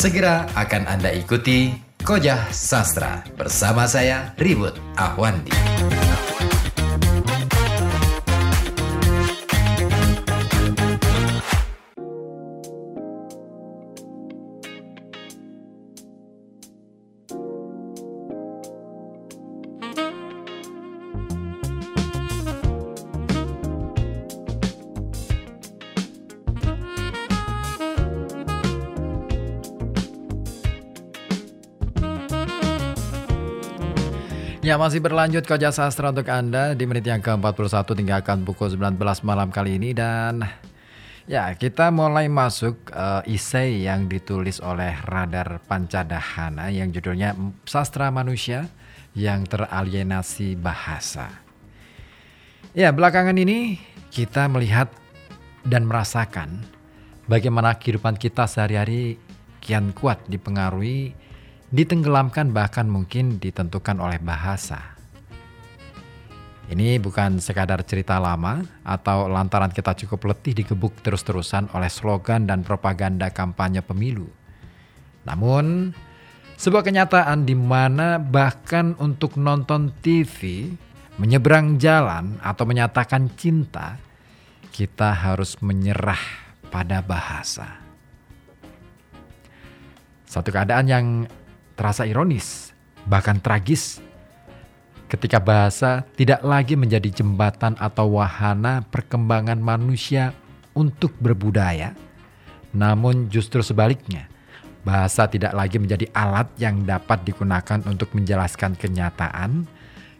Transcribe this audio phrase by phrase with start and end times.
[0.00, 5.52] Segera akan Anda ikuti Kojah Sastra bersama saya Ribut Ahwandi.
[34.70, 39.50] Ya masih berlanjut Koja Sastra untuk Anda di menit yang ke-41 tinggalkan pukul 19 malam
[39.50, 40.46] kali ini dan
[41.26, 47.34] ya kita mulai masuk uh, isai yang ditulis oleh Radar Pancadahana yang judulnya
[47.66, 48.70] Sastra Manusia
[49.18, 51.34] yang teralienasi bahasa.
[52.70, 53.82] Ya belakangan ini
[54.14, 54.86] kita melihat
[55.66, 56.62] dan merasakan
[57.26, 59.18] bagaimana kehidupan kita sehari-hari
[59.58, 61.18] kian kuat dipengaruhi
[61.70, 64.98] ditenggelamkan bahkan mungkin ditentukan oleh bahasa.
[66.70, 72.62] Ini bukan sekadar cerita lama atau lantaran kita cukup letih digebuk terus-terusan oleh slogan dan
[72.62, 74.30] propaganda kampanye pemilu.
[75.26, 75.90] Namun,
[76.54, 80.70] sebuah kenyataan di mana bahkan untuk nonton TV,
[81.18, 83.98] menyeberang jalan atau menyatakan cinta,
[84.70, 86.22] kita harus menyerah
[86.70, 87.82] pada bahasa.
[90.30, 91.06] Satu keadaan yang
[91.80, 92.76] terasa ironis,
[93.08, 94.04] bahkan tragis
[95.08, 100.36] ketika bahasa tidak lagi menjadi jembatan atau wahana perkembangan manusia
[100.76, 101.96] untuk berbudaya,
[102.76, 104.28] namun justru sebaliknya,
[104.84, 109.64] bahasa tidak lagi menjadi alat yang dapat digunakan untuk menjelaskan kenyataan,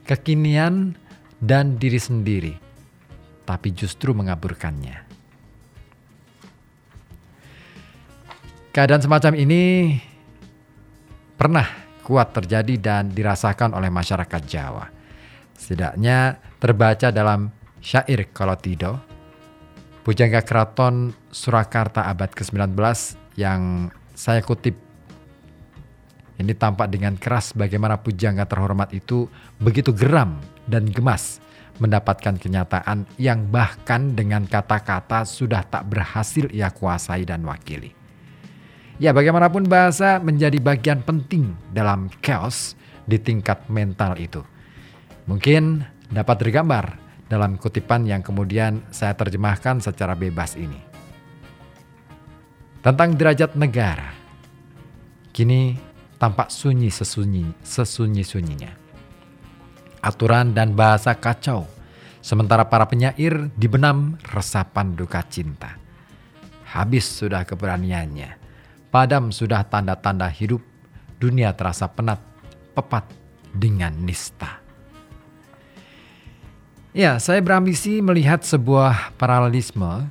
[0.08, 0.96] kekinian,
[1.44, 2.54] dan diri sendiri,
[3.44, 5.12] tapi justru mengaburkannya.
[8.72, 9.62] Keadaan semacam ini
[11.40, 11.64] pernah
[12.04, 14.92] kuat terjadi dan dirasakan oleh masyarakat Jawa.
[15.56, 17.48] Setidaknya terbaca dalam
[17.80, 19.00] syair kalau tidak,
[20.04, 22.76] Pujangga Keraton Surakarta abad ke-19
[23.40, 24.76] yang saya kutip.
[26.40, 29.28] Ini tampak dengan keras bagaimana pujangga terhormat itu
[29.60, 31.36] begitu geram dan gemas
[31.80, 37.99] mendapatkan kenyataan yang bahkan dengan kata-kata sudah tak berhasil ia kuasai dan wakili.
[39.00, 42.76] Ya bagaimanapun bahasa menjadi bagian penting dalam chaos
[43.08, 44.44] di tingkat mental itu.
[45.24, 45.80] Mungkin
[46.12, 50.76] dapat tergambar dalam kutipan yang kemudian saya terjemahkan secara bebas ini.
[52.84, 54.12] Tentang derajat negara,
[55.32, 55.80] kini
[56.20, 58.76] tampak sunyi sesunyi, sesunyi-sunyinya.
[60.04, 61.64] Aturan dan bahasa kacau,
[62.20, 65.80] sementara para penyair dibenam resapan duka cinta.
[66.68, 68.39] Habis sudah keberaniannya
[68.90, 70.58] Padam sudah tanda-tanda hidup,
[71.22, 72.18] dunia terasa penat,
[72.74, 73.06] pepat
[73.54, 74.58] dengan nista.
[76.90, 80.10] Ya, saya berambisi melihat sebuah paralelisme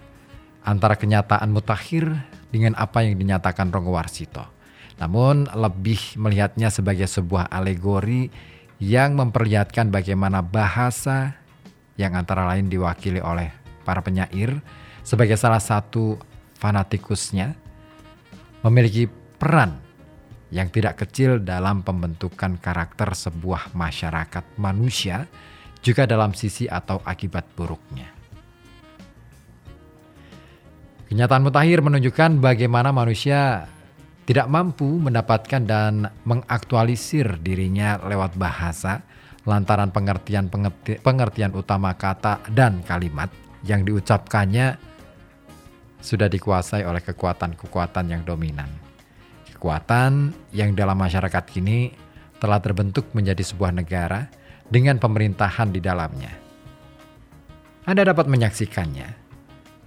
[0.63, 2.07] antara kenyataan mutakhir
[2.55, 4.47] dengan apa yang dinyatakan Ronggo Warsito.
[4.95, 8.31] Namun lebih melihatnya sebagai sebuah alegori
[8.79, 11.35] yang memperlihatkan bagaimana bahasa
[11.99, 13.51] yang antara lain diwakili oleh
[13.83, 14.63] para penyair
[15.03, 16.15] sebagai salah satu
[16.63, 17.59] fanatikusnya
[18.65, 19.07] memiliki
[19.39, 19.79] peran
[20.49, 25.29] yang tidak kecil dalam pembentukan karakter sebuah masyarakat manusia,
[25.79, 28.09] juga dalam sisi atau akibat buruknya.
[31.09, 33.65] Kenyataan mutakhir menunjukkan bagaimana manusia
[34.29, 39.01] tidak mampu mendapatkan dan mengaktualisir dirinya lewat bahasa
[39.41, 40.53] lantaran pengertian
[41.01, 43.33] pengertian utama kata dan kalimat
[43.65, 44.77] yang diucapkannya
[45.99, 48.67] sudah dikuasai oleh kekuatan-kekuatan yang dominan.
[49.55, 51.91] Kekuatan yang dalam masyarakat kini
[52.39, 54.31] telah terbentuk menjadi sebuah negara
[54.67, 56.31] dengan pemerintahan di dalamnya.
[57.83, 59.29] Anda dapat menyaksikannya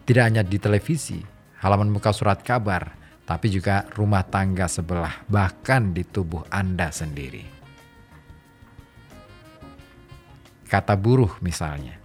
[0.02, 1.22] tidak hanya di televisi,
[1.62, 2.90] halaman muka surat kabar,
[3.22, 7.46] tapi juga rumah tangga sebelah, bahkan di tubuh Anda sendiri.
[10.66, 12.02] Kata buruh misalnya.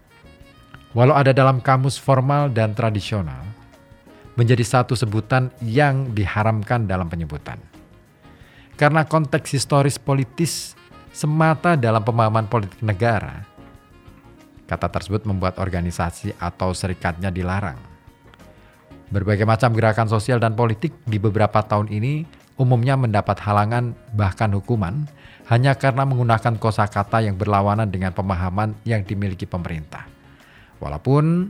[0.94, 3.42] Walau ada dalam kamus formal dan tradisional,
[4.38, 7.58] menjadi satu sebutan yang diharamkan dalam penyebutan.
[8.78, 10.78] Karena konteks historis politis
[11.10, 13.42] semata dalam pemahaman politik negara,
[14.70, 17.82] kata tersebut membuat organisasi atau serikatnya dilarang.
[19.10, 22.30] Berbagai macam gerakan sosial dan politik di beberapa tahun ini
[22.62, 25.10] umumnya mendapat halangan bahkan hukuman
[25.48, 30.06] hanya karena menggunakan kosakata yang berlawanan dengan pemahaman yang dimiliki pemerintah.
[30.78, 31.50] Walaupun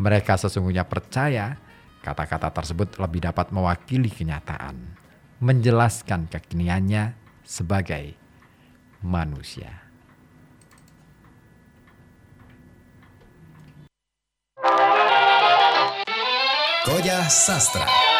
[0.00, 1.60] mereka sesungguhnya percaya
[2.04, 5.00] Kata-kata tersebut lebih dapat mewakili kenyataan.
[5.44, 7.12] menjelaskan kekiniannya
[7.44, 8.16] sebagai
[9.04, 9.84] manusia.
[16.84, 18.13] Koja Sastra.